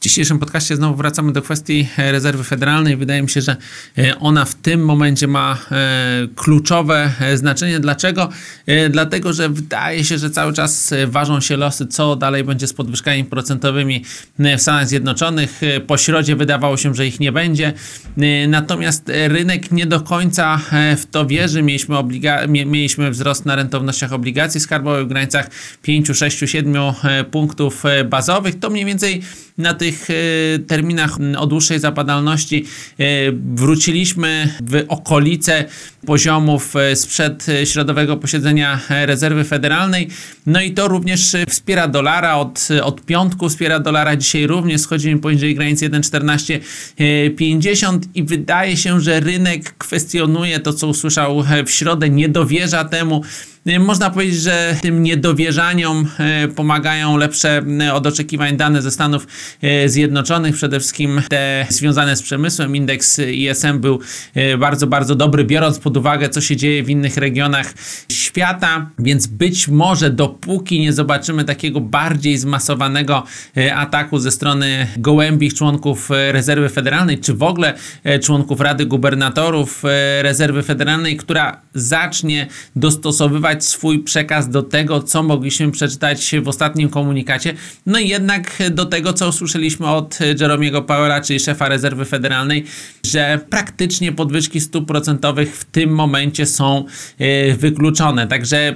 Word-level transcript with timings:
W 0.00 0.02
dzisiejszym 0.04 0.38
podcaście 0.38 0.76
znowu 0.76 0.96
wracamy 0.96 1.32
do 1.32 1.42
kwestii 1.42 1.88
e, 1.98 2.12
rezerwy 2.12 2.44
federalnej. 2.44 2.96
Wydaje 2.96 3.22
mi 3.22 3.30
się, 3.30 3.40
że 3.40 3.56
e, 3.98 4.18
ona 4.18 4.44
w 4.44 4.54
tym 4.54 4.84
momencie 4.84 5.26
ma 5.26 5.58
e, 5.70 6.28
kluczowe 6.36 7.12
znaczenie. 7.34 7.80
Dlaczego? 7.80 8.28
Dlatego, 8.90 9.32
że 9.32 9.48
wydaje 9.48 10.04
się, 10.04 10.18
że 10.18 10.30
cały 10.30 10.52
czas 10.52 10.94
ważą 11.06 11.40
się 11.40 11.56
losy, 11.56 11.86
co 11.86 12.16
dalej 12.16 12.44
będzie 12.44 12.66
z 12.66 12.72
podwyżkami 12.72 13.24
procentowymi 13.24 14.04
w 14.38 14.60
Stanach 14.60 14.88
Zjednoczonych. 14.88 15.60
Po 15.86 15.98
środzie 15.98 16.36
wydawało 16.36 16.76
się, 16.76 16.94
że 16.94 17.06
ich 17.06 17.20
nie 17.20 17.32
będzie. 17.32 17.72
Natomiast 18.48 19.10
rynek 19.28 19.70
nie 19.70 19.86
do 19.86 20.00
końca 20.00 20.60
w 20.96 21.06
to 21.10 21.26
wierzy. 21.26 21.62
Mieliśmy, 21.62 21.94
obliga- 21.94 22.48
mieliśmy 22.48 23.10
wzrost 23.10 23.46
na 23.46 23.56
rentownościach 23.56 24.12
obligacji 24.12 24.60
skarbowych 24.60 25.04
w 25.04 25.08
granicach 25.08 25.50
5, 25.82 26.10
6, 26.14 26.38
7 26.46 26.74
punktów 27.30 27.82
bazowych. 28.10 28.58
To 28.58 28.70
mniej 28.70 28.84
więcej 28.84 29.22
na 29.58 29.74
tych 29.74 29.87
e, 30.10 30.58
terminach 30.58 31.18
o 31.38 31.46
dłuższej 31.46 31.80
zapadalności 31.80 32.64
e, 32.98 33.04
wróciliśmy 33.54 34.52
w 34.60 34.84
okolice 34.88 35.64
poziomów 36.06 36.76
e, 36.76 36.96
sprzed 36.96 37.46
środowego 37.64 38.16
posiedzenia 38.16 38.80
rezerwy 38.88 39.44
federalnej. 39.44 40.08
No 40.46 40.60
i 40.60 40.70
to 40.70 40.88
również 40.88 41.36
wspiera 41.48 41.88
dolara 41.88 42.36
od, 42.36 42.68
od 42.82 43.04
piątku, 43.04 43.48
wspiera 43.48 43.80
dolara 43.80 44.16
dzisiaj 44.16 44.46
również 44.46 44.80
schodzimy 44.80 45.20
poniżej 45.20 45.54
granicy 45.54 45.90
1,1450 45.90 47.98
i 48.14 48.22
wydaje 48.22 48.76
się, 48.76 49.00
że 49.00 49.20
rynek 49.20 49.74
kwestionuje 49.78 50.60
to, 50.60 50.72
co 50.72 50.88
usłyszał 50.88 51.44
w 51.66 51.70
środę, 51.70 52.10
nie 52.10 52.28
dowierza 52.28 52.84
temu. 52.84 53.22
Można 53.80 54.10
powiedzieć, 54.10 54.36
że 54.36 54.76
tym 54.82 55.02
niedowierzaniom 55.02 56.08
pomagają 56.56 57.16
lepsze 57.16 57.62
od 57.92 58.06
oczekiwań 58.06 58.56
dane 58.56 58.82
ze 58.82 58.90
Stanów 58.90 59.26
Zjednoczonych, 59.86 60.54
przede 60.54 60.80
wszystkim 60.80 61.22
te 61.28 61.66
związane 61.68 62.16
z 62.16 62.22
przemysłem. 62.22 62.76
Indeks 62.76 63.18
ISM 63.18 63.78
był 63.80 64.00
e, 64.34 64.58
bardzo, 64.58 64.86
bardzo 64.86 65.14
dobry, 65.14 65.44
biorąc 65.44 65.78
pod 65.78 65.96
uwagę, 65.96 66.28
co 66.28 66.40
się 66.40 66.56
dzieje 66.56 66.82
w 66.82 66.90
innych 66.90 67.16
regionach 67.16 67.74
świata, 68.12 68.90
więc 68.98 69.26
być 69.26 69.68
może 69.68 70.10
dopóki 70.10 70.80
nie 70.80 70.92
zobaczymy 70.92 71.44
takiego 71.44 71.80
bardziej 71.80 72.38
zmasowanego 72.38 73.22
e, 73.56 73.74
ataku 73.74 74.18
ze 74.18 74.30
strony 74.30 74.86
gołębich 74.96 75.54
członków 75.54 76.10
e, 76.10 76.32
rezerwy 76.32 76.68
federalnej, 76.68 77.18
czy 77.18 77.34
w 77.34 77.42
ogóle 77.42 77.74
członków 78.22 78.60
Rady 78.60 78.86
Gubernatorów 78.86 79.82
rezerwy 80.22 80.62
federalnej, 80.62 81.16
która 81.16 81.60
zacznie 81.80 82.46
dostosowywać 82.76 83.64
swój 83.64 83.98
przekaz 83.98 84.48
do 84.48 84.62
tego, 84.62 85.02
co 85.02 85.22
mogliśmy 85.22 85.70
przeczytać 85.70 86.34
w 86.42 86.48
ostatnim 86.48 86.88
komunikacie, 86.88 87.54
no 87.86 87.98
i 87.98 88.08
jednak 88.08 88.62
do 88.70 88.86
tego, 88.86 89.12
co 89.12 89.28
usłyszeliśmy 89.28 89.86
od 89.86 90.18
Jeromiego 90.40 90.82
Powella, 90.82 91.20
czyli 91.20 91.40
szefa 91.40 91.68
rezerwy 91.68 92.04
federalnej, 92.04 92.64
że 93.06 93.40
praktycznie 93.50 94.12
podwyżki 94.12 94.60
stóp 94.60 94.86
procentowych 94.86 95.56
w 95.56 95.64
tym 95.64 95.90
momencie 95.90 96.46
są 96.46 96.84
e, 97.18 97.54
wykluczone. 97.54 98.26
Także 98.26 98.58
e, 98.58 98.74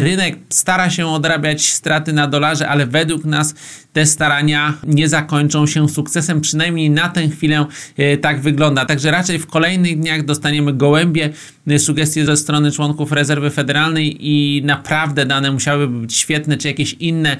rynek 0.00 0.38
stara 0.48 0.90
się 0.90 1.06
odrabiać 1.06 1.66
straty 1.66 2.12
na 2.12 2.26
dolarze, 2.26 2.68
ale 2.68 2.86
według 2.86 3.24
nas 3.24 3.54
te 3.92 4.06
starania 4.06 4.74
nie 4.86 5.08
zakończą 5.08 5.66
się 5.66 5.88
sukcesem, 5.88 6.40
przynajmniej 6.40 6.90
na 6.90 7.08
tę 7.08 7.28
chwilę 7.28 7.66
e, 7.96 8.16
tak 8.16 8.40
wygląda. 8.40 8.84
Także 8.84 9.10
raczej 9.10 9.38
w 9.38 9.46
kolejnych 9.46 9.98
dniach 9.98 10.24
dostaniemy 10.24 10.72
gołębie 10.72 11.30
sugestie 11.78 12.26
ze 12.26 12.36
strony 12.42 12.72
członków 12.72 13.12
rezerwy 13.12 13.50
federalnej 13.50 14.16
i 14.20 14.62
naprawdę 14.64 15.26
dane 15.26 15.52
musiałyby 15.52 15.98
być 15.98 16.16
świetne, 16.16 16.56
czy 16.56 16.68
jakieś 16.68 16.92
inne 16.92 17.36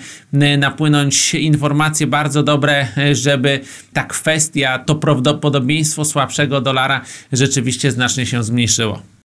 napłynąć 0.59 1.34
informacje 1.34 2.06
bardzo 2.06 2.42
dobre, 2.42 2.89
żeby 3.12 3.61
ta 3.92 4.05
kwestia, 4.05 4.78
to 4.78 4.94
prawdopodobieństwo 4.94 6.05
słabszego 6.05 6.61
dolara 6.61 7.00
rzeczywiście 7.33 7.91
znacznie 7.91 8.27
się 8.27 8.44
zmniejszyło. 8.44 9.12